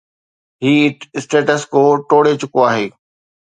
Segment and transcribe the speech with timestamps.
[0.63, 0.73] هي
[1.17, 2.85] status ڪو ٽوڙي چڪو آهي.